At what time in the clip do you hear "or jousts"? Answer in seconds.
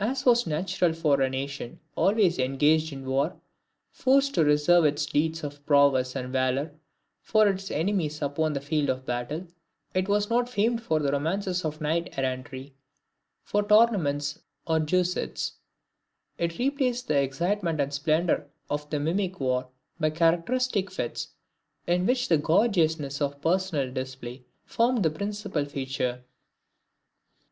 14.66-15.52